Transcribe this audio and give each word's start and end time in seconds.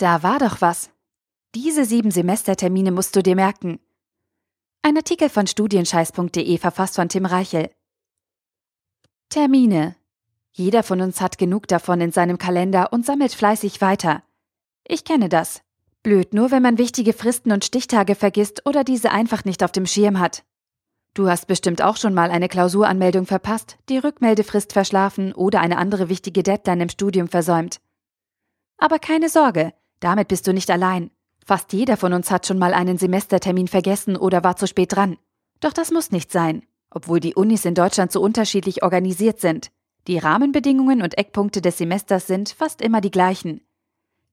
Da 0.00 0.22
war 0.22 0.38
doch 0.38 0.62
was. 0.62 0.88
Diese 1.54 1.84
sieben 1.84 2.10
Semestertermine 2.10 2.90
musst 2.90 3.14
du 3.16 3.22
dir 3.22 3.36
merken. 3.36 3.78
Ein 4.80 4.96
Artikel 4.96 5.28
von 5.28 5.46
studienscheiß.de 5.46 6.56
verfasst 6.56 6.94
von 6.94 7.10
Tim 7.10 7.26
Reichel. 7.26 7.70
Termine. 9.28 9.96
Jeder 10.52 10.84
von 10.84 11.02
uns 11.02 11.20
hat 11.20 11.36
genug 11.36 11.68
davon 11.68 12.00
in 12.00 12.12
seinem 12.12 12.38
Kalender 12.38 12.94
und 12.94 13.04
sammelt 13.04 13.34
fleißig 13.34 13.82
weiter. 13.82 14.22
Ich 14.88 15.04
kenne 15.04 15.28
das. 15.28 15.60
Blöd 16.02 16.32
nur, 16.32 16.50
wenn 16.50 16.62
man 16.62 16.78
wichtige 16.78 17.12
Fristen 17.12 17.52
und 17.52 17.66
Stichtage 17.66 18.14
vergisst 18.14 18.64
oder 18.64 18.84
diese 18.84 19.10
einfach 19.10 19.44
nicht 19.44 19.62
auf 19.62 19.70
dem 19.70 19.84
Schirm 19.84 20.18
hat. 20.18 20.44
Du 21.12 21.28
hast 21.28 21.46
bestimmt 21.46 21.82
auch 21.82 21.98
schon 21.98 22.14
mal 22.14 22.30
eine 22.30 22.48
Klausuranmeldung 22.48 23.26
verpasst, 23.26 23.76
die 23.90 23.98
Rückmeldefrist 23.98 24.72
verschlafen 24.72 25.34
oder 25.34 25.60
eine 25.60 25.76
andere 25.76 26.08
wichtige 26.08 26.42
Deadline 26.42 26.80
im 26.80 26.88
Studium 26.88 27.28
versäumt. 27.28 27.82
Aber 28.78 28.98
keine 28.98 29.28
Sorge, 29.28 29.74
damit 30.00 30.28
bist 30.28 30.46
du 30.46 30.52
nicht 30.52 30.70
allein. 30.70 31.10
Fast 31.44 31.72
jeder 31.72 31.96
von 31.96 32.12
uns 32.12 32.30
hat 32.30 32.46
schon 32.46 32.58
mal 32.58 32.74
einen 32.74 32.98
Semestertermin 32.98 33.68
vergessen 33.68 34.16
oder 34.16 34.44
war 34.44 34.56
zu 34.56 34.66
spät 34.66 34.94
dran. 34.94 35.16
Doch 35.60 35.72
das 35.72 35.90
muss 35.90 36.10
nicht 36.10 36.32
sein, 36.32 36.62
obwohl 36.90 37.20
die 37.20 37.34
Unis 37.34 37.64
in 37.64 37.74
Deutschland 37.74 38.12
so 38.12 38.20
unterschiedlich 38.20 38.82
organisiert 38.82 39.40
sind. 39.40 39.70
Die 40.06 40.18
Rahmenbedingungen 40.18 41.02
und 41.02 41.18
Eckpunkte 41.18 41.60
des 41.60 41.78
Semesters 41.78 42.26
sind 42.26 42.50
fast 42.50 42.80
immer 42.80 43.00
die 43.00 43.10
gleichen. 43.10 43.60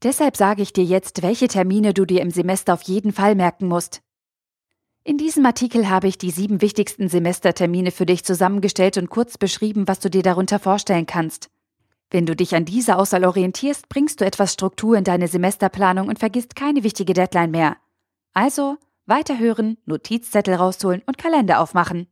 Deshalb 0.04 0.38
sage 0.38 0.62
ich 0.62 0.74
dir 0.74 0.84
jetzt, 0.84 1.24
welche 1.24 1.48
Termine 1.48 1.94
du 1.94 2.06
dir 2.06 2.22
im 2.22 2.32
Semester 2.32 2.74
auf 2.74 2.84
jeden 2.84 3.12
Fall 3.12 3.36
merken 3.36 3.68
musst. 3.68 4.02
In 5.04 5.18
diesem 5.18 5.46
Artikel 5.46 5.90
habe 5.90 6.08
ich 6.08 6.18
die 6.18 6.32
sieben 6.32 6.62
wichtigsten 6.62 7.10
Semestertermine 7.10 7.92
für 7.92 8.06
dich 8.06 8.24
zusammengestellt 8.24 8.98
und 8.98 9.10
kurz 9.10 9.38
beschrieben, 9.38 9.88
was 9.88 10.00
du 10.00 10.10
dir 10.10 10.22
darunter 10.22 10.60
vorstellen 10.60 11.06
kannst. 11.06 11.50
Wenn 12.10 12.26
du 12.26 12.36
dich 12.36 12.56
an 12.56 12.66
diese 12.66 12.98
Auswahl 12.98 13.26
orientierst, 13.26 13.90
bringst 13.90 14.22
du 14.22 14.26
etwas 14.26 14.54
Struktur 14.54 14.98
in 14.98 15.04
deine 15.04 15.28
Semesterplanung 15.28 16.08
und 16.08 16.20
vergisst 16.20 16.56
keine 16.56 16.84
wichtige 16.84 17.14
Deadline 17.14 17.52
mehr. 17.52 17.78
Also, 18.34 18.78
weiterhören, 19.06 19.78
Notizzettel 19.86 20.56
rausholen 20.56 21.02
und 21.06 21.18
Kalender 21.18 21.60
aufmachen. 21.60 22.08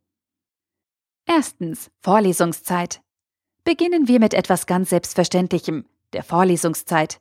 Erstens, 1.25 1.89
Vorlesungszeit. 2.02 3.02
Beginnen 3.64 4.08
wir 4.08 4.19
mit 4.19 4.34
etwas 4.34 4.67
ganz 4.67 4.89
Selbstverständlichem, 4.89 5.86
der 6.14 6.23
Vorlesungszeit. 6.23 7.19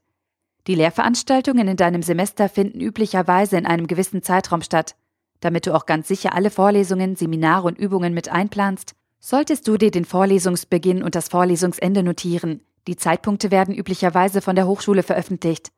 Die 0.67 0.75
Lehrveranstaltungen 0.75 1.69
in 1.69 1.77
deinem 1.77 2.03
Semester 2.03 2.48
finden 2.48 2.81
üblicherweise 2.81 3.57
in 3.57 3.67
einem 3.67 3.87
gewissen 3.87 4.23
Zeitraum 4.23 4.63
statt. 4.63 4.97
Damit 5.41 5.67
du 5.67 5.75
auch 5.75 5.87
ganz 5.87 6.09
sicher 6.09 6.35
alle 6.35 6.51
Vorlesungen, 6.51 7.17
Seminare 7.17 7.67
und 7.67 7.79
Übungen 7.79 8.15
mit 8.15 8.31
einplanst, 8.31 8.95
solltest 9.20 9.67
du 9.69 9.77
dir 9.77 9.91
den 9.91 10.05
Vorlesungsbeginn 10.05 11.03
und 11.03 11.15
das 11.15 11.29
Vorlesungsende 11.29 12.03
notieren. 12.03 12.61
Die 12.87 12.97
Zeitpunkte 12.97 13.51
werden 13.51 13.75
üblicherweise 13.75 14.41
von 14.41 14.57
der 14.57 14.67
Hochschule 14.67 15.03
veröffentlicht. 15.03 15.73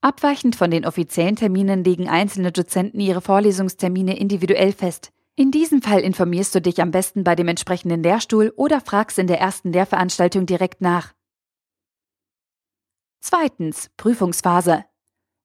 Abweichend 0.00 0.54
von 0.54 0.70
den 0.70 0.86
offiziellen 0.86 1.36
Terminen 1.36 1.82
legen 1.82 2.08
einzelne 2.08 2.52
Dozenten 2.52 3.00
ihre 3.00 3.20
Vorlesungstermine 3.20 4.18
individuell 4.18 4.72
fest. 4.72 5.12
In 5.34 5.50
diesem 5.50 5.82
Fall 5.82 6.00
informierst 6.00 6.54
du 6.54 6.60
dich 6.60 6.80
am 6.80 6.92
besten 6.92 7.24
bei 7.24 7.34
dem 7.34 7.48
entsprechenden 7.48 8.02
Lehrstuhl 8.02 8.52
oder 8.56 8.80
fragst 8.80 9.18
in 9.18 9.26
der 9.26 9.40
ersten 9.40 9.72
Lehrveranstaltung 9.72 10.46
direkt 10.46 10.80
nach. 10.80 11.12
Zweitens. 13.20 13.90
Prüfungsphase. 13.96 14.84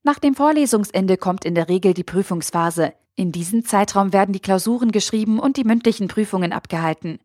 Nach 0.03 0.19
dem 0.19 0.35
Vorlesungsende 0.35 1.17
kommt 1.17 1.45
in 1.45 1.55
der 1.55 1.69
Regel 1.69 1.93
die 1.93 2.03
Prüfungsphase. 2.03 2.93
In 3.15 3.31
diesem 3.31 3.65
Zeitraum 3.65 4.13
werden 4.13 4.33
die 4.33 4.41
Klausuren 4.41 4.91
geschrieben 4.91 5.39
und 5.39 5.57
die 5.57 5.63
mündlichen 5.63 6.07
Prüfungen 6.07 6.53
abgehalten. 6.53 7.19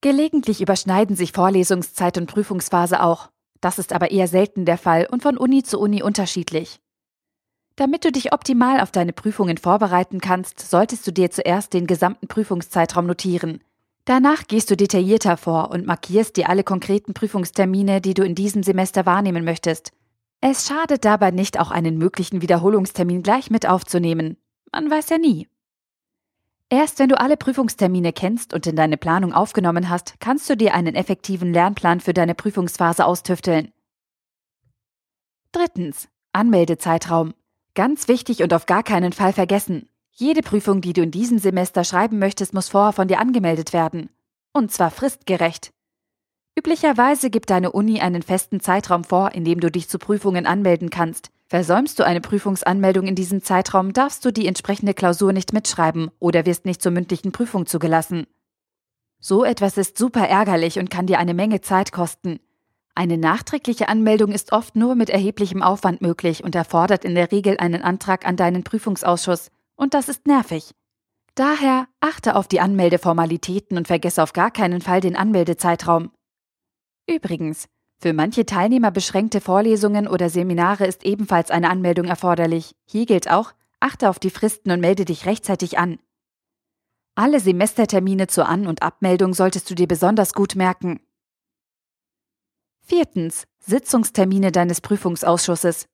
Gelegentlich 0.00 0.60
überschneiden 0.60 1.16
sich 1.16 1.32
Vorlesungszeit 1.32 2.18
und 2.18 2.26
Prüfungsphase 2.26 3.02
auch. 3.02 3.30
Das 3.60 3.80
ist 3.80 3.92
aber 3.92 4.12
eher 4.12 4.28
selten 4.28 4.64
der 4.64 4.78
Fall 4.78 5.08
und 5.10 5.22
von 5.22 5.36
Uni 5.36 5.64
zu 5.64 5.80
Uni 5.80 6.02
unterschiedlich. 6.02 6.78
Damit 7.74 8.04
du 8.04 8.12
dich 8.12 8.32
optimal 8.32 8.80
auf 8.80 8.92
deine 8.92 9.12
Prüfungen 9.12 9.56
vorbereiten 9.56 10.20
kannst, 10.20 10.60
solltest 10.60 11.06
du 11.06 11.12
dir 11.12 11.30
zuerst 11.30 11.72
den 11.72 11.86
gesamten 11.86 12.28
Prüfungszeitraum 12.28 13.06
notieren. 13.06 13.60
Danach 14.04 14.46
gehst 14.46 14.70
du 14.70 14.76
detaillierter 14.76 15.36
vor 15.36 15.70
und 15.70 15.86
markierst 15.86 16.36
dir 16.36 16.48
alle 16.48 16.64
konkreten 16.64 17.12
Prüfungstermine, 17.12 18.00
die 18.00 18.14
du 18.14 18.22
in 18.24 18.34
diesem 18.34 18.62
Semester 18.62 19.04
wahrnehmen 19.04 19.44
möchtest. 19.44 19.92
Es 20.40 20.66
schadet 20.66 21.04
dabei 21.04 21.32
nicht, 21.32 21.58
auch 21.58 21.72
einen 21.72 21.98
möglichen 21.98 22.40
Wiederholungstermin 22.40 23.22
gleich 23.22 23.50
mit 23.50 23.68
aufzunehmen. 23.68 24.36
Man 24.72 24.90
weiß 24.90 25.10
ja 25.10 25.18
nie. 25.18 25.48
Erst 26.70 26.98
wenn 26.98 27.08
du 27.08 27.18
alle 27.18 27.38
Prüfungstermine 27.38 28.12
kennst 28.12 28.52
und 28.52 28.66
in 28.66 28.76
deine 28.76 28.98
Planung 28.98 29.32
aufgenommen 29.32 29.88
hast, 29.88 30.20
kannst 30.20 30.50
du 30.50 30.56
dir 30.56 30.74
einen 30.74 30.94
effektiven 30.94 31.52
Lernplan 31.52 32.00
für 32.00 32.12
deine 32.12 32.34
Prüfungsphase 32.34 33.06
austüfteln. 33.06 33.72
Drittens. 35.52 36.08
Anmeldezeitraum. 36.32 37.32
Ganz 37.74 38.06
wichtig 38.06 38.42
und 38.42 38.52
auf 38.52 38.66
gar 38.66 38.82
keinen 38.82 39.14
Fall 39.14 39.32
vergessen. 39.32 39.88
Jede 40.12 40.42
Prüfung, 40.42 40.82
die 40.82 40.92
du 40.92 41.00
in 41.00 41.10
diesem 41.10 41.38
Semester 41.38 41.84
schreiben 41.84 42.18
möchtest, 42.18 42.52
muss 42.52 42.68
vorher 42.68 42.92
von 42.92 43.08
dir 43.08 43.18
angemeldet 43.18 43.72
werden. 43.72 44.10
Und 44.52 44.70
zwar 44.70 44.90
fristgerecht. 44.90 45.72
Üblicherweise 46.58 47.30
gibt 47.30 47.48
deine 47.50 47.72
Uni 47.72 48.00
einen 48.00 48.22
festen 48.22 48.60
Zeitraum 48.60 49.04
vor, 49.04 49.32
in 49.32 49.44
dem 49.44 49.60
du 49.60 49.70
dich 49.70 49.88
zu 49.88 49.98
Prüfungen 49.98 50.44
anmelden 50.44 50.90
kannst. 50.90 51.30
Versäumst 51.48 51.98
du 51.98 52.04
eine 52.04 52.20
Prüfungsanmeldung 52.20 53.06
in 53.06 53.14
diesem 53.14 53.42
Zeitraum, 53.42 53.94
darfst 53.94 54.22
du 54.24 54.30
die 54.30 54.46
entsprechende 54.46 54.92
Klausur 54.92 55.32
nicht 55.32 55.54
mitschreiben 55.54 56.10
oder 56.18 56.44
wirst 56.44 56.66
nicht 56.66 56.82
zur 56.82 56.92
mündlichen 56.92 57.32
Prüfung 57.32 57.64
zugelassen. 57.64 58.26
So 59.18 59.44
etwas 59.44 59.78
ist 59.78 59.96
super 59.96 60.28
ärgerlich 60.28 60.78
und 60.78 60.90
kann 60.90 61.06
dir 61.06 61.18
eine 61.18 61.32
Menge 61.32 61.62
Zeit 61.62 61.90
kosten. 61.90 62.38
Eine 62.94 63.16
nachträgliche 63.16 63.88
Anmeldung 63.88 64.32
ist 64.32 64.52
oft 64.52 64.76
nur 64.76 64.94
mit 64.94 65.08
erheblichem 65.08 65.62
Aufwand 65.62 66.02
möglich 66.02 66.44
und 66.44 66.54
erfordert 66.54 67.04
in 67.04 67.14
der 67.14 67.32
Regel 67.32 67.56
einen 67.58 67.82
Antrag 67.82 68.26
an 68.26 68.36
deinen 68.36 68.62
Prüfungsausschuss, 68.62 69.50
und 69.74 69.94
das 69.94 70.08
ist 70.08 70.26
nervig. 70.26 70.74
Daher 71.34 71.86
achte 72.00 72.36
auf 72.36 72.48
die 72.48 72.60
Anmeldeformalitäten 72.60 73.78
und 73.78 73.86
vergesse 73.86 74.22
auf 74.22 74.32
gar 74.32 74.50
keinen 74.50 74.82
Fall 74.82 75.00
den 75.00 75.16
Anmeldezeitraum. 75.16 76.10
Übrigens, 77.06 77.68
für 78.00 78.12
manche 78.12 78.46
Teilnehmer 78.46 78.92
beschränkte 78.92 79.40
Vorlesungen 79.40 80.06
oder 80.06 80.30
Seminare 80.30 80.86
ist 80.86 81.04
ebenfalls 81.04 81.50
eine 81.50 81.68
Anmeldung 81.68 82.06
erforderlich. 82.06 82.76
Hier 82.84 83.06
gilt 83.06 83.28
auch, 83.28 83.52
achte 83.80 84.08
auf 84.08 84.20
die 84.20 84.30
Fristen 84.30 84.70
und 84.70 84.80
melde 84.80 85.04
dich 85.04 85.26
rechtzeitig 85.26 85.78
an. 85.78 85.98
Alle 87.16 87.40
Semestertermine 87.40 88.28
zur 88.28 88.48
An- 88.48 88.68
und 88.68 88.82
Abmeldung 88.82 89.34
solltest 89.34 89.68
du 89.68 89.74
dir 89.74 89.88
besonders 89.88 90.32
gut 90.32 90.54
merken. 90.54 91.00
Viertens. 92.82 93.44
Sitzungstermine 93.58 94.52
deines 94.52 94.80
Prüfungsausschusses. 94.80 95.88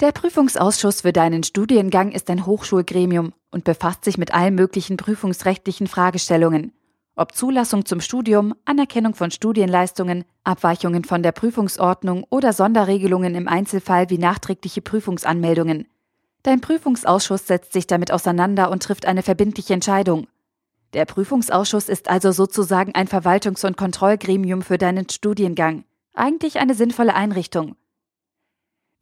Der 0.00 0.10
Prüfungsausschuss 0.10 1.02
für 1.02 1.12
deinen 1.12 1.44
Studiengang 1.44 2.10
ist 2.10 2.28
ein 2.28 2.44
Hochschulgremium 2.44 3.32
und 3.50 3.64
befasst 3.64 4.04
sich 4.04 4.18
mit 4.18 4.34
allen 4.34 4.56
möglichen 4.56 4.96
prüfungsrechtlichen 4.96 5.86
Fragestellungen 5.86 6.72
ob 7.16 7.34
Zulassung 7.34 7.86
zum 7.86 8.00
Studium, 8.00 8.54
Anerkennung 8.66 9.14
von 9.14 9.30
Studienleistungen, 9.30 10.24
Abweichungen 10.44 11.02
von 11.02 11.22
der 11.22 11.32
Prüfungsordnung 11.32 12.24
oder 12.28 12.52
Sonderregelungen 12.52 13.34
im 13.34 13.48
Einzelfall 13.48 14.10
wie 14.10 14.18
nachträgliche 14.18 14.82
Prüfungsanmeldungen. 14.82 15.88
Dein 16.42 16.60
Prüfungsausschuss 16.60 17.46
setzt 17.46 17.72
sich 17.72 17.86
damit 17.86 18.12
auseinander 18.12 18.70
und 18.70 18.82
trifft 18.82 19.06
eine 19.06 19.22
verbindliche 19.22 19.74
Entscheidung. 19.74 20.28
Der 20.92 21.06
Prüfungsausschuss 21.06 21.88
ist 21.88 22.08
also 22.08 22.32
sozusagen 22.32 22.94
ein 22.94 23.08
Verwaltungs- 23.08 23.66
und 23.66 23.76
Kontrollgremium 23.76 24.62
für 24.62 24.78
deinen 24.78 25.08
Studiengang. 25.08 25.84
Eigentlich 26.12 26.58
eine 26.58 26.74
sinnvolle 26.74 27.14
Einrichtung. 27.14 27.76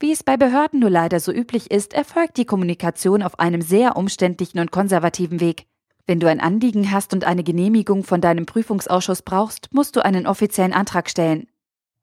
Wie 0.00 0.12
es 0.12 0.22
bei 0.22 0.36
Behörden 0.36 0.80
nur 0.80 0.90
leider 0.90 1.20
so 1.20 1.32
üblich 1.32 1.70
ist, 1.70 1.94
erfolgt 1.94 2.36
die 2.36 2.44
Kommunikation 2.44 3.22
auf 3.22 3.38
einem 3.38 3.60
sehr 3.60 3.96
umständlichen 3.96 4.60
und 4.60 4.70
konservativen 4.70 5.40
Weg. 5.40 5.66
Wenn 6.06 6.20
du 6.20 6.28
ein 6.28 6.40
Anliegen 6.40 6.90
hast 6.90 7.14
und 7.14 7.24
eine 7.24 7.42
Genehmigung 7.42 8.04
von 8.04 8.20
deinem 8.20 8.44
Prüfungsausschuss 8.44 9.22
brauchst, 9.22 9.72
musst 9.72 9.96
du 9.96 10.04
einen 10.04 10.26
offiziellen 10.26 10.74
Antrag 10.74 11.08
stellen. 11.08 11.48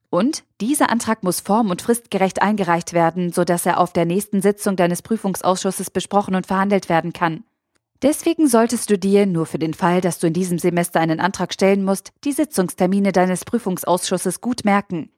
Und 0.10 0.44
dieser 0.60 0.90
Antrag 0.90 1.24
muss 1.24 1.40
form- 1.40 1.70
und 1.70 1.82
fristgerecht 1.82 2.42
eingereicht 2.42 2.94
werden, 2.94 3.32
sodass 3.32 3.66
er 3.66 3.80
auf 3.80 3.94
der 3.94 4.06
nächsten 4.06 4.42
Sitzung 4.42 4.76
deines 4.76 5.02
Prüfungsausschusses 5.02 5.90
besprochen 5.90 6.36
und 6.36 6.48
verhandelt 6.48 6.90
werden 6.90 7.14
kann. 7.14 7.44
Deswegen 8.02 8.48
solltest 8.48 8.90
du 8.90 8.98
dir, 8.98 9.28
nur 9.28 9.46
für 9.46 9.60
den 9.60 9.76
Fall, 9.76 10.02
dass 10.02 10.18
du 10.18 10.28
in 10.28 10.34
diesem 10.34 10.58
Semester 10.58 11.00
einen 11.00 11.20
Antrag 11.20 11.54
stellen 11.54 11.86
musst, 11.86 12.12
die 12.24 12.32
Sitzungstermine 12.32 13.12
deines 13.12 13.46
Prüfungsausschusses 13.46 14.42
gut 14.42 14.66
merken. 14.66 15.12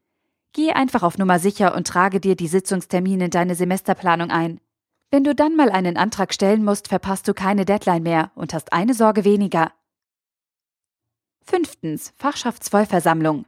Geh 0.51 0.73
einfach 0.73 1.01
auf 1.01 1.17
Nummer 1.17 1.39
sicher 1.39 1.73
und 1.73 1.87
trage 1.87 2.19
dir 2.19 2.35
die 2.35 2.47
Sitzungstermine 2.47 3.25
in 3.25 3.31
deine 3.31 3.55
Semesterplanung 3.55 4.29
ein. 4.29 4.59
Wenn 5.13 5.23
du 5.23 5.35
dann 5.35 5.55
mal 5.55 5.69
einen 5.69 5.95
Antrag 5.95 6.33
stellen 6.33 6.65
musst, 6.65 6.87
verpasst 6.87 7.27
du 7.27 7.35
keine 7.35 7.65
Deadline 7.65 8.01
mehr 8.01 8.31
und 8.33 8.51
hast 8.51 8.73
eine 8.73 8.95
Sorge 8.95 9.23
weniger. 9.23 9.71
Fünftens. 11.45 12.13
Fachschaftsvollversammlung. 12.17 13.45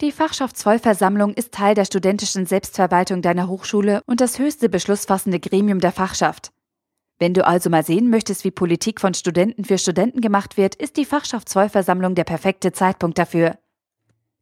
Die 0.00 0.10
Fachschaftsvollversammlung 0.10 1.32
ist 1.34 1.52
Teil 1.52 1.76
der 1.76 1.84
studentischen 1.84 2.44
Selbstverwaltung 2.46 3.22
deiner 3.22 3.46
Hochschule 3.46 4.02
und 4.06 4.20
das 4.20 4.40
höchste 4.40 4.68
beschlussfassende 4.68 5.38
Gremium 5.38 5.78
der 5.78 5.92
Fachschaft. 5.92 6.50
Wenn 7.20 7.34
du 7.34 7.46
also 7.46 7.70
mal 7.70 7.84
sehen 7.84 8.10
möchtest, 8.10 8.42
wie 8.42 8.50
Politik 8.50 9.00
von 9.00 9.14
Studenten 9.14 9.64
für 9.64 9.78
Studenten 9.78 10.20
gemacht 10.20 10.56
wird, 10.56 10.74
ist 10.74 10.96
die 10.96 11.04
Fachschaftsvollversammlung 11.04 12.16
der 12.16 12.24
perfekte 12.24 12.72
Zeitpunkt 12.72 13.16
dafür. 13.16 13.60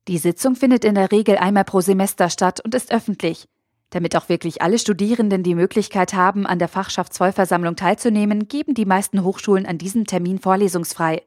Die 0.09 0.17
Sitzung 0.17 0.57
findet 0.57 0.87
in 0.87 0.95
der 0.95 1.13
Regel 1.13 1.37
einmal 1.37 1.65
pro 1.65 1.83
Semester 1.83 2.31
statt 2.31 2.59
und 2.65 2.75
ist 2.75 2.91
öffentlich. 2.91 3.51
Damit 3.93 4.17
auch 4.17 4.31
wirklich 4.31 4.63
alle 4.63 4.79
Studierenden 4.79 5.43
die 5.43 5.55
Möglichkeit 5.55 6.15
haben, 6.15 6.47
an 6.47 6.59
der 6.59 6.69
Fachschaftsvollversammlung 6.69 7.77
teilzunehmen, 7.77 8.49
geben 8.49 8.73
die 8.73 8.87
meisten 8.87 9.23
Hochschulen 9.23 9.67
an 9.67 9.77
diesem 9.77 10.07
Termin 10.07 10.39
vorlesungsfrei. 10.39 11.23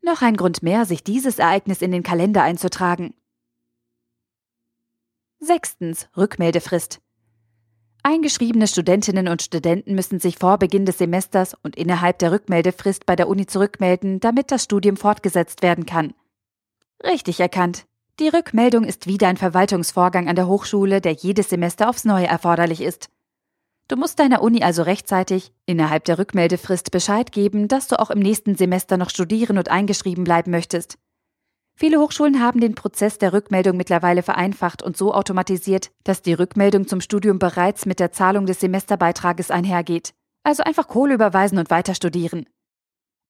Noch 0.00 0.22
ein 0.22 0.38
Grund 0.38 0.62
mehr, 0.62 0.86
sich 0.86 1.04
dieses 1.04 1.38
Ereignis 1.38 1.82
in 1.82 1.92
den 1.92 2.02
Kalender 2.02 2.42
einzutragen. 2.42 3.12
Sechstens. 5.38 6.08
Rückmeldefrist. 6.16 7.02
Eingeschriebene 8.02 8.68
Studentinnen 8.68 9.28
und 9.28 9.42
Studenten 9.42 9.94
müssen 9.94 10.18
sich 10.18 10.38
vor 10.38 10.56
Beginn 10.56 10.86
des 10.86 10.96
Semesters 10.96 11.52
und 11.62 11.76
innerhalb 11.76 12.18
der 12.20 12.32
Rückmeldefrist 12.32 13.04
bei 13.04 13.16
der 13.16 13.28
Uni 13.28 13.44
zurückmelden, 13.44 14.18
damit 14.20 14.50
das 14.50 14.64
Studium 14.64 14.96
fortgesetzt 14.96 15.62
werden 15.62 15.84
kann. 15.84 16.14
Richtig 17.04 17.38
erkannt. 17.38 17.84
Die 18.18 18.28
Rückmeldung 18.28 18.84
ist 18.84 19.06
wieder 19.06 19.28
ein 19.28 19.36
Verwaltungsvorgang 19.36 20.26
an 20.26 20.36
der 20.36 20.46
Hochschule, 20.46 21.02
der 21.02 21.12
jedes 21.12 21.50
Semester 21.50 21.90
aufs 21.90 22.06
Neue 22.06 22.26
erforderlich 22.26 22.80
ist. 22.80 23.10
Du 23.88 23.96
musst 23.96 24.18
deiner 24.18 24.40
Uni 24.40 24.62
also 24.62 24.84
rechtzeitig, 24.84 25.52
innerhalb 25.66 26.06
der 26.06 26.18
Rückmeldefrist, 26.18 26.90
Bescheid 26.90 27.30
geben, 27.30 27.68
dass 27.68 27.88
du 27.88 28.00
auch 28.00 28.08
im 28.08 28.20
nächsten 28.20 28.56
Semester 28.56 28.96
noch 28.96 29.10
studieren 29.10 29.58
und 29.58 29.68
eingeschrieben 29.70 30.24
bleiben 30.24 30.50
möchtest. 30.50 30.96
Viele 31.74 32.00
Hochschulen 32.00 32.40
haben 32.40 32.58
den 32.58 32.74
Prozess 32.74 33.18
der 33.18 33.34
Rückmeldung 33.34 33.76
mittlerweile 33.76 34.22
vereinfacht 34.22 34.82
und 34.82 34.96
so 34.96 35.12
automatisiert, 35.12 35.90
dass 36.04 36.22
die 36.22 36.32
Rückmeldung 36.32 36.88
zum 36.88 37.02
Studium 37.02 37.38
bereits 37.38 37.84
mit 37.84 38.00
der 38.00 38.12
Zahlung 38.12 38.46
des 38.46 38.60
Semesterbeitrages 38.60 39.50
einhergeht. 39.50 40.14
Also 40.42 40.62
einfach 40.62 40.88
Kohle 40.88 41.12
überweisen 41.12 41.58
und 41.58 41.68
weiter 41.68 41.94
studieren. 41.94 42.46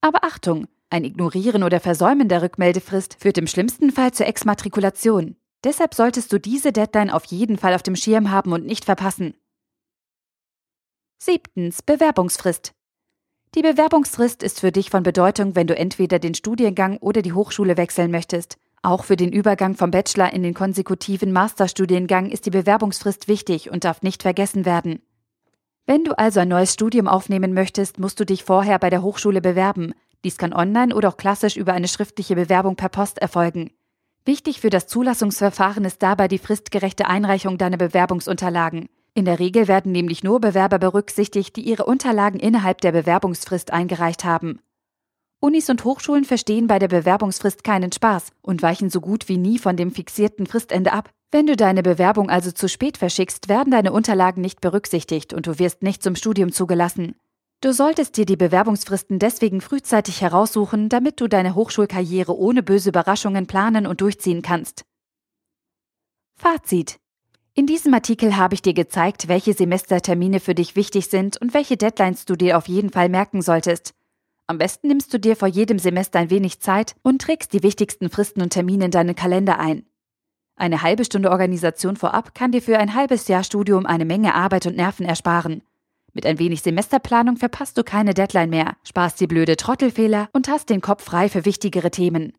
Aber 0.00 0.24
Achtung, 0.24 0.66
ein 0.90 1.04
Ignorieren 1.04 1.62
oder 1.62 1.80
Versäumen 1.80 2.28
der 2.28 2.42
Rückmeldefrist 2.42 3.16
führt 3.20 3.38
im 3.38 3.46
schlimmsten 3.46 3.90
Fall 3.90 4.12
zur 4.12 4.26
Exmatrikulation. 4.26 5.36
Deshalb 5.64 5.94
solltest 5.94 6.32
du 6.32 6.38
diese 6.38 6.72
Deadline 6.72 7.10
auf 7.10 7.24
jeden 7.24 7.58
Fall 7.58 7.74
auf 7.74 7.82
dem 7.82 7.96
Schirm 7.96 8.30
haben 8.30 8.52
und 8.52 8.66
nicht 8.66 8.84
verpassen. 8.84 9.34
Siebtens. 11.18 11.82
Bewerbungsfrist. 11.82 12.72
Die 13.54 13.62
Bewerbungsfrist 13.62 14.42
ist 14.42 14.60
für 14.60 14.70
dich 14.70 14.90
von 14.90 15.02
Bedeutung, 15.02 15.56
wenn 15.56 15.66
du 15.66 15.74
entweder 15.74 16.18
den 16.18 16.34
Studiengang 16.34 16.98
oder 16.98 17.22
die 17.22 17.32
Hochschule 17.32 17.76
wechseln 17.76 18.10
möchtest. 18.10 18.58
Auch 18.82 19.02
für 19.02 19.16
den 19.16 19.32
Übergang 19.32 19.74
vom 19.74 19.90
Bachelor 19.90 20.32
in 20.32 20.42
den 20.42 20.54
konsekutiven 20.54 21.32
Masterstudiengang 21.32 22.30
ist 22.30 22.46
die 22.46 22.50
Bewerbungsfrist 22.50 23.26
wichtig 23.26 23.70
und 23.70 23.84
darf 23.84 24.02
nicht 24.02 24.22
vergessen 24.22 24.64
werden. 24.64 25.02
Wenn 25.86 26.02
du 26.02 26.18
also 26.18 26.40
ein 26.40 26.48
neues 26.48 26.72
Studium 26.72 27.06
aufnehmen 27.06 27.54
möchtest, 27.54 28.00
musst 28.00 28.18
du 28.18 28.26
dich 28.26 28.42
vorher 28.42 28.80
bei 28.80 28.90
der 28.90 29.02
Hochschule 29.02 29.40
bewerben. 29.40 29.94
Dies 30.24 30.36
kann 30.36 30.52
online 30.52 30.92
oder 30.92 31.08
auch 31.08 31.16
klassisch 31.16 31.56
über 31.56 31.74
eine 31.74 31.86
schriftliche 31.86 32.34
Bewerbung 32.34 32.74
per 32.74 32.88
Post 32.88 33.18
erfolgen. 33.18 33.70
Wichtig 34.24 34.60
für 34.60 34.70
das 34.70 34.88
Zulassungsverfahren 34.88 35.84
ist 35.84 36.02
dabei 36.02 36.26
die 36.26 36.38
fristgerechte 36.38 37.06
Einreichung 37.06 37.56
deiner 37.56 37.76
Bewerbungsunterlagen. 37.76 38.88
In 39.14 39.24
der 39.24 39.38
Regel 39.38 39.68
werden 39.68 39.92
nämlich 39.92 40.24
nur 40.24 40.40
Bewerber 40.40 40.80
berücksichtigt, 40.80 41.54
die 41.54 41.62
ihre 41.62 41.84
Unterlagen 41.84 42.40
innerhalb 42.40 42.80
der 42.80 42.90
Bewerbungsfrist 42.90 43.72
eingereicht 43.72 44.24
haben. 44.24 44.58
Unis 45.38 45.68
und 45.68 45.84
Hochschulen 45.84 46.24
verstehen 46.24 46.66
bei 46.66 46.78
der 46.78 46.88
Bewerbungsfrist 46.88 47.62
keinen 47.62 47.92
Spaß 47.92 48.30
und 48.40 48.62
weichen 48.62 48.88
so 48.88 49.00
gut 49.00 49.28
wie 49.28 49.36
nie 49.36 49.58
von 49.58 49.76
dem 49.76 49.90
fixierten 49.90 50.46
Fristende 50.46 50.92
ab. 50.92 51.10
Wenn 51.30 51.46
du 51.46 51.56
deine 51.56 51.82
Bewerbung 51.82 52.30
also 52.30 52.52
zu 52.52 52.68
spät 52.68 52.96
verschickst, 52.96 53.48
werden 53.48 53.70
deine 53.70 53.92
Unterlagen 53.92 54.40
nicht 54.40 54.60
berücksichtigt 54.60 55.34
und 55.34 55.46
du 55.46 55.58
wirst 55.58 55.82
nicht 55.82 56.02
zum 56.02 56.16
Studium 56.16 56.52
zugelassen. 56.52 57.16
Du 57.60 57.72
solltest 57.72 58.16
dir 58.16 58.24
die 58.24 58.36
Bewerbungsfristen 58.36 59.18
deswegen 59.18 59.60
frühzeitig 59.60 60.22
heraussuchen, 60.22 60.88
damit 60.88 61.20
du 61.20 61.26
deine 61.26 61.54
Hochschulkarriere 61.54 62.36
ohne 62.36 62.62
böse 62.62 62.88
Überraschungen 62.88 63.46
planen 63.46 63.86
und 63.86 64.00
durchziehen 64.00 64.40
kannst. 64.40 64.84
Fazit. 66.36 66.98
In 67.54 67.66
diesem 67.66 67.92
Artikel 67.94 68.36
habe 68.36 68.54
ich 68.54 68.62
dir 68.62 68.74
gezeigt, 68.74 69.28
welche 69.28 69.54
Semestertermine 69.54 70.40
für 70.40 70.54
dich 70.54 70.76
wichtig 70.76 71.08
sind 71.08 71.40
und 71.40 71.54
welche 71.54 71.76
Deadlines 71.76 72.26
du 72.26 72.36
dir 72.36 72.58
auf 72.58 72.68
jeden 72.68 72.90
Fall 72.90 73.08
merken 73.08 73.40
solltest. 73.40 73.94
Am 74.48 74.58
besten 74.58 74.86
nimmst 74.86 75.12
du 75.12 75.18
dir 75.18 75.34
vor 75.34 75.48
jedem 75.48 75.80
Semester 75.80 76.20
ein 76.20 76.30
wenig 76.30 76.60
Zeit 76.60 76.94
und 77.02 77.20
trägst 77.20 77.52
die 77.52 77.64
wichtigsten 77.64 78.10
Fristen 78.10 78.42
und 78.42 78.50
Termine 78.50 78.84
in 78.84 78.90
deinen 78.92 79.16
Kalender 79.16 79.58
ein. 79.58 79.86
Eine 80.54 80.82
halbe 80.82 81.04
Stunde 81.04 81.32
Organisation 81.32 81.96
vorab 81.96 82.34
kann 82.34 82.52
dir 82.52 82.62
für 82.62 82.78
ein 82.78 82.94
halbes 82.94 83.26
Jahr 83.26 83.42
Studium 83.42 83.86
eine 83.86 84.04
Menge 84.04 84.34
Arbeit 84.34 84.66
und 84.66 84.76
Nerven 84.76 85.04
ersparen. 85.04 85.62
Mit 86.12 86.24
ein 86.24 86.38
wenig 86.38 86.62
Semesterplanung 86.62 87.36
verpasst 87.36 87.76
du 87.76 87.82
keine 87.82 88.14
Deadline 88.14 88.48
mehr, 88.48 88.76
sparst 88.84 89.20
die 89.20 89.26
blöde 89.26 89.56
Trottelfehler 89.56 90.30
und 90.32 90.48
hast 90.48 90.70
den 90.70 90.80
Kopf 90.80 91.04
frei 91.04 91.28
für 91.28 91.44
wichtigere 91.44 91.90
Themen. 91.90 92.32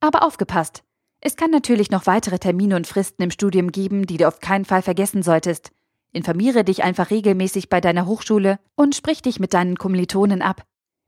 Aber 0.00 0.24
aufgepasst! 0.24 0.84
Es 1.20 1.36
kann 1.36 1.50
natürlich 1.50 1.90
noch 1.90 2.06
weitere 2.06 2.38
Termine 2.38 2.76
und 2.76 2.86
Fristen 2.86 3.22
im 3.22 3.30
Studium 3.30 3.72
geben, 3.72 4.06
die 4.06 4.18
du 4.18 4.28
auf 4.28 4.40
keinen 4.40 4.66
Fall 4.66 4.82
vergessen 4.82 5.22
solltest. 5.22 5.72
Informiere 6.12 6.62
dich 6.62 6.84
einfach 6.84 7.10
regelmäßig 7.10 7.70
bei 7.70 7.80
deiner 7.80 8.06
Hochschule 8.06 8.60
und 8.76 8.94
sprich 8.94 9.22
dich 9.22 9.40
mit 9.40 9.54
deinen 9.54 9.76
Kommilitonen 9.76 10.42
ab. 10.42 10.62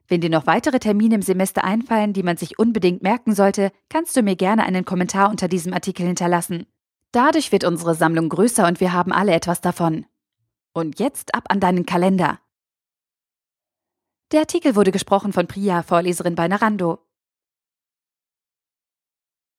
Wenn 0.09 0.21
dir 0.21 0.31
noch 0.31 0.47
weitere 0.47 0.79
Termine 0.79 1.15
im 1.15 1.21
Semester 1.21 1.63
einfallen, 1.63 2.13
die 2.13 2.23
man 2.23 2.35
sich 2.35 2.57
unbedingt 2.57 3.03
merken 3.03 3.35
sollte, 3.35 3.71
kannst 3.89 4.17
du 4.17 4.23
mir 4.23 4.35
gerne 4.35 4.63
einen 4.63 4.83
Kommentar 4.83 5.29
unter 5.29 5.47
diesem 5.47 5.71
Artikel 5.71 6.05
hinterlassen. 6.05 6.65
Dadurch 7.11 7.51
wird 7.51 7.63
unsere 7.63 7.93
Sammlung 7.93 8.27
größer 8.27 8.67
und 8.67 8.79
wir 8.79 8.91
haben 8.91 9.13
alle 9.13 9.33
etwas 9.33 9.61
davon. 9.61 10.07
Und 10.73 10.99
jetzt 10.99 11.35
ab 11.35 11.45
an 11.49 11.59
deinen 11.59 11.85
Kalender. 11.85 12.39
Der 14.31 14.41
Artikel 14.41 14.75
wurde 14.75 14.91
gesprochen 14.91 15.31
von 15.31 15.47
Priya, 15.47 15.83
Vorleserin 15.83 16.35
bei 16.35 16.47
Narando. 16.47 16.99